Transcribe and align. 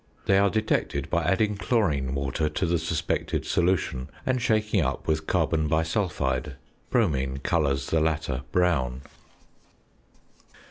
They 0.25 0.39
are 0.39 0.49
detected 0.49 1.11
by 1.11 1.25
adding 1.25 1.57
chlorine 1.57 2.15
water 2.15 2.49
to 2.49 2.65
the 2.65 2.79
suspected 2.79 3.45
solution 3.45 4.09
and 4.25 4.41
shaking 4.41 4.81
up 4.81 5.05
with 5.07 5.27
carbon 5.27 5.69
bisulphide. 5.69 6.55
Bromine 6.89 7.37
colours 7.37 7.85
the 7.91 7.99
latter 7.99 8.41
brown. 8.51 9.03